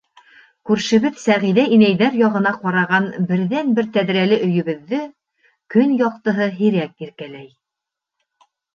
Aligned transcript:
Күршебеҙ 0.69 1.19
Сәғиҙә 1.23 1.65
инәйҙәр 1.77 2.17
яғына 2.21 2.55
ҡараған 2.63 3.07
берҙән-бер 3.33 3.91
тәҙрәле 3.99 4.41
өйөбөҙҙө 4.49 5.05
көн 5.77 5.97
яҡтыһы 6.03 6.53
һирәк 6.59 7.09
иркәләй. 7.11 7.51